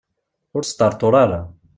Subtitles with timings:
[0.55, 1.41] Ur sṭerṭur ara.